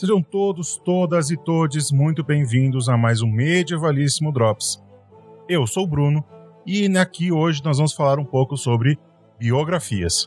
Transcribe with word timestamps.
Sejam 0.00 0.22
todos, 0.22 0.78
todas 0.78 1.30
e 1.30 1.36
todes 1.36 1.92
muito 1.92 2.24
bem-vindos 2.24 2.88
a 2.88 2.96
mais 2.96 3.20
um 3.20 3.30
Medievalíssimo 3.30 4.32
Drops. 4.32 4.82
Eu 5.46 5.66
sou 5.66 5.84
o 5.84 5.86
Bruno 5.86 6.24
e 6.66 6.86
aqui 6.96 7.30
hoje 7.30 7.62
nós 7.62 7.76
vamos 7.76 7.92
falar 7.92 8.18
um 8.18 8.24
pouco 8.24 8.56
sobre 8.56 8.98
biografias. 9.38 10.26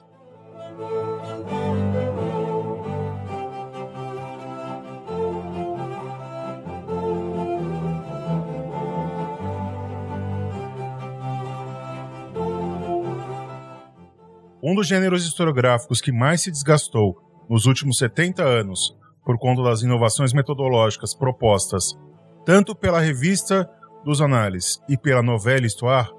Um 14.61 14.75
dos 14.75 14.85
gêneros 14.85 15.25
historiográficos 15.25 15.99
que 15.99 16.11
mais 16.11 16.41
se 16.41 16.51
desgastou 16.51 17.17
nos 17.49 17.65
últimos 17.65 17.97
70 17.97 18.43
anos 18.43 18.95
por 19.23 19.37
conta 19.37 19.63
das 19.63 19.81
inovações 19.81 20.33
metodológicas 20.33 21.13
propostas 21.13 21.97
tanto 22.45 22.75
pela 22.75 22.99
revista 22.99 23.69
dos 24.03 24.21
análises 24.21 24.81
e 24.89 24.97
pela 24.97 25.23
novela 25.23 25.65
Histoire, 25.65 26.09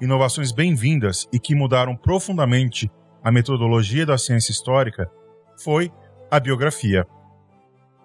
inovações 0.00 0.52
bem-vindas 0.52 1.26
e 1.32 1.38
que 1.38 1.54
mudaram 1.54 1.96
profundamente 1.96 2.90
a 3.24 3.32
metodologia 3.32 4.04
da 4.04 4.18
ciência 4.18 4.52
histórica, 4.52 5.10
foi 5.56 5.90
a 6.30 6.38
biografia. 6.38 7.06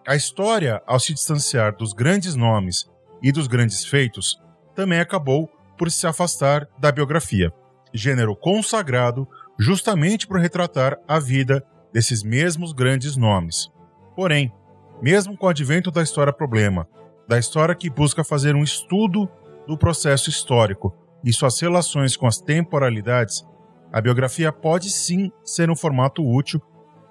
A 0.07 0.15
história, 0.15 0.81
ao 0.85 0.99
se 0.99 1.13
distanciar 1.13 1.75
dos 1.75 1.91
grandes 1.91 2.35
nomes 2.35 2.89
e 3.21 3.31
dos 3.31 3.47
grandes 3.47 3.83
feitos, 3.83 4.39
também 4.73 4.99
acabou 4.99 5.49
por 5.77 5.91
se 5.91 6.07
afastar 6.07 6.67
da 6.79 6.91
biografia, 6.91 7.51
gênero 7.93 8.35
consagrado 8.35 9.27
justamente 9.59 10.25
por 10.25 10.39
retratar 10.39 10.97
a 11.07 11.19
vida 11.19 11.65
desses 11.91 12.23
mesmos 12.23 12.71
grandes 12.71 13.17
nomes. 13.17 13.69
Porém, 14.17 14.51
mesmo 14.99 15.37
com 15.37 15.45
o 15.45 15.49
advento 15.49 15.91
da 15.91 16.01
história 16.01 16.33
problema, 16.33 16.87
da 17.27 17.37
história 17.37 17.75
que 17.75 17.87
busca 17.87 18.23
fazer 18.23 18.55
um 18.55 18.63
estudo 18.63 19.29
do 19.67 19.77
processo 19.77 20.27
histórico 20.27 20.91
e 21.23 21.31
suas 21.31 21.59
relações 21.61 22.17
com 22.17 22.25
as 22.25 22.41
temporalidades, 22.41 23.45
a 23.93 24.01
biografia 24.01 24.51
pode 24.51 24.89
sim 24.89 25.31
ser 25.43 25.69
um 25.69 25.75
formato 25.75 26.27
útil 26.27 26.59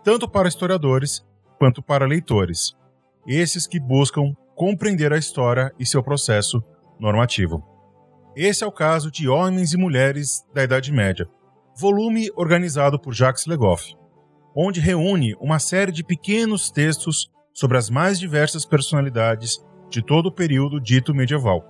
tanto 0.03 0.29
para 0.29 0.49
historiadores 0.49 1.25
quanto 1.61 1.81
para 1.81 2.07
leitores, 2.07 2.75
esses 3.25 3.69
que 3.69 3.79
buscam 3.79 4.35
compreender 4.57 5.13
a 5.13 5.19
história 5.19 5.73
e 5.79 5.87
seu 5.87 6.03
processo 6.03 6.61
normativo. 6.99 7.63
Esse 8.35 8.65
é 8.65 8.67
o 8.67 8.73
caso 8.73 9.13
de 9.13 9.29
Homens 9.29 9.73
e 9.73 9.77
Mulheres 9.77 10.45
da 10.53 10.65
Idade 10.65 10.91
Média, 10.91 11.29
volume 11.79 12.33
organizado 12.35 12.99
por 12.99 13.15
Jacques 13.15 13.47
Legoff, 13.47 13.95
onde 14.57 14.81
reúne 14.81 15.35
uma 15.39 15.59
série 15.59 15.93
de 15.93 16.03
pequenos 16.03 16.71
textos 16.71 17.31
sobre 17.53 17.77
as 17.77 17.91
mais 17.91 18.19
diversas 18.19 18.65
personalidades 18.65 19.59
de 19.91 20.03
todo 20.03 20.27
o 20.27 20.33
período 20.33 20.81
dito 20.81 21.15
medieval, 21.15 21.63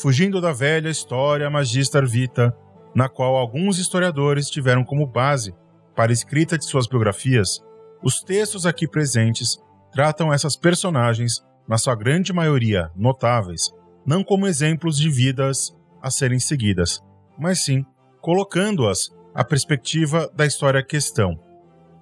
fugindo 0.00 0.40
da 0.40 0.52
velha 0.52 0.88
história 0.88 1.50
Magister 1.50 2.06
Vita, 2.06 2.56
na 2.94 3.08
qual 3.08 3.36
alguns 3.36 3.78
historiadores 3.78 4.48
tiveram 4.48 4.84
como 4.84 5.06
base 5.06 5.54
para 5.94 6.10
a 6.10 6.14
escrita 6.14 6.56
de 6.56 6.64
suas 6.64 6.86
biografias, 6.86 7.60
os 8.02 8.22
textos 8.22 8.64
aqui 8.64 8.88
presentes 8.88 9.58
tratam 9.92 10.32
essas 10.32 10.56
personagens, 10.56 11.44
na 11.66 11.78
sua 11.78 11.94
grande 11.94 12.32
maioria 12.32 12.90
notáveis, 12.94 13.70
não 14.04 14.22
como 14.22 14.46
exemplos 14.46 14.98
de 14.98 15.08
vidas 15.08 15.74
a 16.02 16.10
serem 16.10 16.38
seguidas, 16.38 17.00
mas 17.38 17.64
sim 17.64 17.84
colocando-as 18.20 19.10
a 19.34 19.42
perspectiva 19.42 20.30
da 20.34 20.44
história 20.44 20.82
questão. 20.84 21.43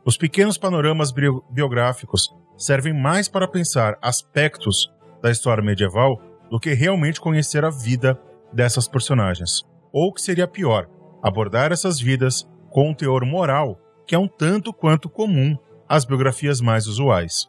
Os 0.05 0.17
pequenos 0.17 0.59
panoramas 0.59 1.13
biográficos 1.51 2.29
servem 2.57 2.93
mais 2.93 3.29
para 3.29 3.49
pensar 3.49 3.97
aspectos 4.03 4.91
da 5.23 5.31
história 5.31 5.63
medieval 5.63 6.21
do 6.51 6.59
que 6.59 6.75
realmente 6.75 7.21
conhecer 7.21 7.65
a 7.65 7.71
vida 7.71 8.21
dessas 8.53 8.89
personagens. 8.89 9.63
Ou 9.93 10.13
que 10.13 10.21
seria 10.21 10.49
pior, 10.49 10.89
abordar 11.23 11.71
essas 11.71 12.01
vidas 12.01 12.49
com 12.71 12.91
um 12.91 12.95
teor 12.95 13.25
moral 13.25 13.79
que 14.07 14.15
é 14.15 14.19
um 14.19 14.29
tanto 14.29 14.73
quanto 14.73 15.09
comum 15.09 15.57
às 15.89 16.05
biografias 16.05 16.61
mais 16.61 16.87
usuais. 16.87 17.47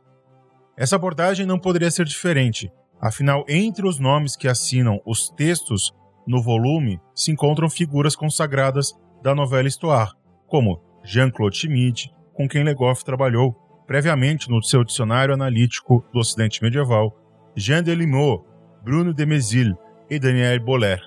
Essa 0.78 0.96
abordagem 0.96 1.46
não 1.46 1.60
poderia 1.60 1.90
ser 1.92 2.06
diferente, 2.06 2.72
afinal, 3.02 3.44
entre 3.48 3.88
os 3.88 4.00
nomes 4.00 4.36
que 4.36 4.48
assinam 4.48 5.02
os 5.06 5.30
textos 5.30 5.92
no 6.28 6.42
volume 6.42 7.00
se 7.14 7.32
encontram 7.32 7.70
figuras 7.70 8.16
consagradas 8.16 8.94
da 9.22 9.36
novela 9.36 9.68
Histoire, 9.68 10.12
como 10.48 10.82
Jean-Claude 11.04 11.58
Schmitt, 11.58 12.14
com 12.34 12.48
quem 12.48 12.64
Legoff 12.64 13.04
trabalhou 13.04 13.54
previamente 13.86 14.50
no 14.50 14.64
seu 14.64 14.84
dicionário 14.84 15.34
analítico 15.34 16.06
do 16.12 16.20
Ocidente 16.20 16.62
Medieval, 16.62 17.12
Jean 17.56 17.84
Delimot, 17.84 18.44
Bruno 18.84 19.14
de 19.14 19.26
Mézil 19.26 19.78
e 20.10 20.20
Daniel 20.20 20.60
Boller. 20.64 21.02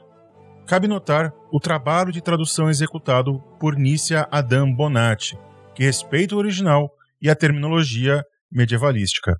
Cabe 0.66 0.88
notar 0.88 1.32
o 1.53 1.60
trabalho 1.60 2.12
de 2.12 2.20
tradução 2.20 2.69
executado 2.69 3.41
por 3.59 3.76
Nícia 3.76 4.26
Adam 4.31 4.72
Bonatti, 4.72 5.38
que 5.75 5.84
respeita 5.84 6.34
o 6.34 6.38
original 6.38 6.91
e 7.20 7.31
a 7.31 7.36
terminologia 7.36 8.22
medievalística. 8.50 9.36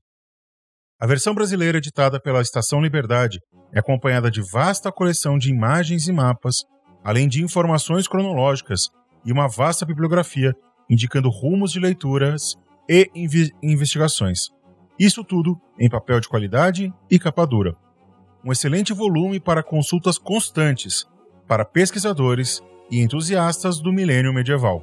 A 1.01 1.07
versão 1.07 1.35
brasileira 1.35 1.79
editada 1.79 2.21
pela 2.21 2.41
Estação 2.41 2.81
Liberdade 2.81 3.39
é 3.73 3.79
acompanhada 3.79 4.31
de 4.31 4.41
vasta 4.51 4.91
coleção 4.91 5.37
de 5.37 5.51
imagens 5.51 6.09
e 6.09 6.13
mapas 6.13 6.57
além 7.07 7.29
de 7.29 7.41
informações 7.41 8.09
cronológicas 8.09 8.89
e 9.25 9.31
uma 9.31 9.47
vasta 9.47 9.87
bibliografia 9.87 10.53
indicando 10.89 11.31
rumos 11.31 11.73
de 11.73 11.81
leituras 11.81 12.57
e 12.89 13.11
inv 13.15 13.51
investigações. 13.63 14.51
Isso 14.99 15.23
tudo 15.25 15.61
em 15.79 15.89
papel 15.89 16.21
de 16.21 16.29
qualidade 16.29 16.93
e 17.11 17.19
capa 17.19 17.47
dura. 17.47 17.77
Um 18.45 18.53
excelente 18.53 18.93
volume 18.93 19.41
para 19.41 19.63
consultas 19.63 20.19
constantes 20.19 21.07
para 21.47 21.65
pesquisadores 21.65 22.63
e 22.91 23.01
entusiastas 23.01 23.81
do 23.81 23.93
milênio 23.93 24.33
medieval. 24.33 24.83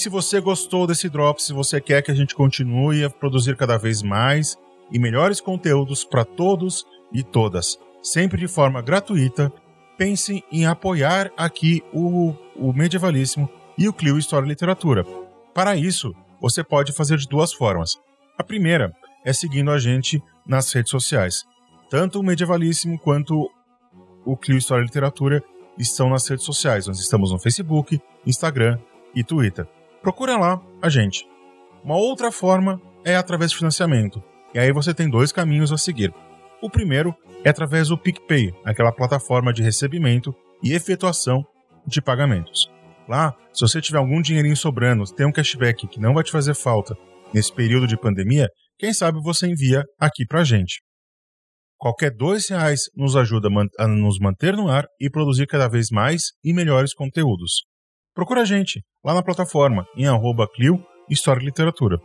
se 0.00 0.08
você 0.08 0.40
gostou 0.40 0.86
desse 0.86 1.10
drop, 1.10 1.42
se 1.42 1.52
você 1.52 1.78
quer 1.78 2.00
que 2.00 2.10
a 2.10 2.14
gente 2.14 2.34
continue 2.34 3.04
a 3.04 3.10
produzir 3.10 3.54
cada 3.54 3.76
vez 3.76 4.02
mais 4.02 4.56
e 4.90 4.98
melhores 4.98 5.40
conteúdos 5.40 6.04
para 6.04 6.24
todos 6.24 6.84
e 7.12 7.22
todas, 7.22 7.78
sempre 8.02 8.38
de 8.38 8.48
forma 8.48 8.82
gratuita, 8.82 9.52
pense 9.96 10.44
em 10.50 10.66
apoiar 10.66 11.30
aqui 11.36 11.82
o, 11.92 12.34
o 12.56 12.72
Medievalíssimo 12.72 13.48
e 13.76 13.88
o 13.88 13.92
Clio 13.92 14.18
História 14.18 14.46
e 14.46 14.48
Literatura. 14.48 15.04
Para 15.54 15.76
isso, 15.76 16.14
você 16.40 16.64
pode 16.64 16.92
fazer 16.92 17.18
de 17.18 17.28
duas 17.28 17.52
formas. 17.52 17.92
A 18.38 18.42
primeira 18.42 18.92
é 19.24 19.32
seguindo 19.32 19.70
a 19.70 19.78
gente 19.78 20.22
nas 20.46 20.72
redes 20.72 20.90
sociais. 20.90 21.44
Tanto 21.88 22.20
o 22.20 22.22
Medievalíssimo 22.22 22.98
quanto 22.98 23.50
o 24.24 24.36
Clio 24.36 24.58
História 24.58 24.82
e 24.82 24.86
Literatura 24.86 25.42
estão 25.78 26.08
nas 26.08 26.26
redes 26.28 26.44
sociais. 26.44 26.86
Nós 26.86 26.98
estamos 26.98 27.32
no 27.32 27.38
Facebook, 27.38 28.00
Instagram 28.26 28.78
e 29.14 29.22
Twitter 29.24 29.66
procura 30.02 30.36
lá 30.36 30.60
a 30.80 30.88
gente. 30.88 31.28
Uma 31.84 31.96
outra 31.96 32.32
forma 32.32 32.80
é 33.04 33.16
através 33.16 33.50
de 33.50 33.58
financiamento. 33.58 34.22
E 34.54 34.58
aí 34.58 34.72
você 34.72 34.92
tem 34.92 35.08
dois 35.08 35.32
caminhos 35.32 35.72
a 35.72 35.78
seguir. 35.78 36.12
O 36.62 36.68
primeiro 36.68 37.14
é 37.44 37.48
através 37.48 37.88
do 37.88 37.98
PicPay, 37.98 38.52
aquela 38.64 38.92
plataforma 38.92 39.52
de 39.52 39.62
recebimento 39.62 40.34
e 40.62 40.72
efetuação 40.72 41.42
de 41.86 42.02
pagamentos. 42.02 42.70
Lá, 43.08 43.34
se 43.52 43.62
você 43.62 43.80
tiver 43.80 43.98
algum 43.98 44.20
dinheirinho 44.20 44.56
sobrando, 44.56 45.04
tem 45.04 45.26
um 45.26 45.32
cashback 45.32 45.88
que 45.88 46.00
não 46.00 46.14
vai 46.14 46.22
te 46.22 46.30
fazer 46.30 46.54
falta 46.54 46.94
nesse 47.32 47.52
período 47.52 47.86
de 47.86 47.98
pandemia, 47.98 48.48
quem 48.78 48.92
sabe 48.92 49.20
você 49.22 49.46
envia 49.46 49.84
aqui 49.98 50.26
pra 50.26 50.44
gente. 50.44 50.80
Qualquer 51.78 52.10
dois 52.14 52.48
reais 52.48 52.82
nos 52.94 53.16
ajuda 53.16 53.48
a 53.78 53.88
nos 53.88 54.18
manter 54.18 54.54
no 54.54 54.68
ar 54.68 54.84
e 55.00 55.08
produzir 55.08 55.46
cada 55.46 55.66
vez 55.66 55.88
mais 55.90 56.24
e 56.44 56.52
melhores 56.52 56.92
conteúdos. 56.92 57.64
Procura 58.14 58.42
a 58.42 58.44
gente 58.44 58.82
lá 59.04 59.14
na 59.14 59.22
plataforma 59.22 59.86
em 59.96 60.06
arroba 60.06 60.46
Clio 60.54 60.84
História 61.08 61.40
e 61.40 61.46
Literatura. 61.46 61.98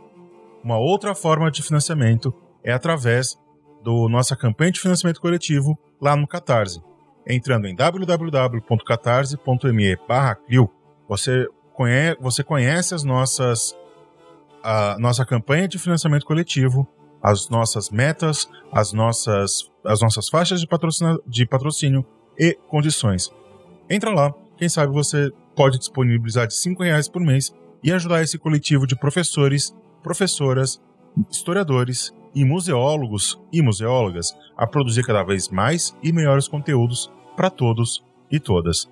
Uma 0.66 0.78
outra 0.78 1.14
forma 1.14 1.48
de 1.48 1.62
financiamento 1.62 2.34
é 2.64 2.72
através 2.72 3.38
da 3.84 3.92
nossa 4.10 4.34
campanha 4.34 4.72
de 4.72 4.80
financiamento 4.80 5.20
coletivo 5.20 5.78
lá 6.00 6.16
no 6.16 6.26
Catarse. 6.26 6.82
Entrando 7.24 7.68
em 7.68 7.76
www.catarse.me 7.76 9.96
Clio, 10.44 10.68
você 11.08 11.46
conhece, 11.72 12.18
você 12.20 12.42
conhece 12.42 12.96
as 12.96 13.04
nossas 13.04 13.76
a 14.60 14.96
nossa 14.98 15.24
campanha 15.24 15.68
de 15.68 15.78
financiamento 15.78 16.26
coletivo, 16.26 16.84
as 17.22 17.48
nossas 17.48 17.88
metas, 17.88 18.50
as 18.72 18.92
nossas, 18.92 19.70
as 19.84 20.00
nossas 20.00 20.28
faixas 20.28 20.60
de 20.60 20.66
patrocínio, 20.66 21.22
de 21.24 21.46
patrocínio 21.46 22.04
e 22.36 22.58
condições. 22.68 23.32
Entra 23.88 24.12
lá, 24.12 24.34
quem 24.56 24.68
sabe 24.68 24.92
você 24.92 25.30
pode 25.54 25.78
disponibilizar 25.78 26.48
de 26.48 26.56
R$ 26.56 26.74
reais 26.80 27.08
por 27.08 27.22
mês 27.22 27.54
e 27.84 27.92
ajudar 27.92 28.20
esse 28.20 28.36
coletivo 28.36 28.84
de 28.84 28.96
professores, 28.96 29.72
professoras, 30.06 30.80
historiadores 31.28 32.14
e 32.32 32.44
museólogos 32.44 33.40
e 33.52 33.60
museólogas 33.60 34.32
a 34.56 34.64
produzir 34.64 35.04
cada 35.04 35.24
vez 35.24 35.48
mais 35.48 35.96
e 36.00 36.12
melhores 36.12 36.46
conteúdos 36.46 37.10
para 37.36 37.50
todos 37.50 38.04
e 38.30 38.38
todas. 38.38 38.88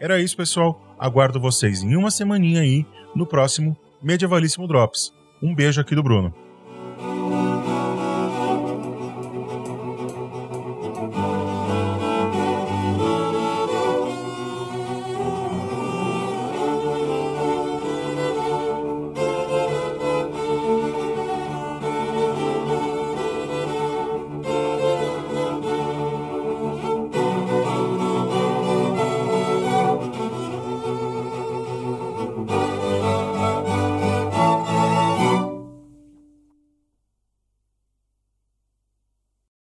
Era 0.00 0.18
isso, 0.18 0.34
pessoal. 0.34 0.80
Aguardo 0.98 1.38
vocês 1.38 1.82
em 1.82 1.94
uma 1.94 2.10
semaninha 2.10 2.62
aí 2.62 2.86
no 3.14 3.26
próximo 3.26 3.76
Medievalíssimo 4.02 4.66
Drops. 4.66 5.12
Um 5.42 5.54
beijo 5.54 5.78
aqui 5.78 5.94
do 5.94 6.02
Bruno. 6.02 6.45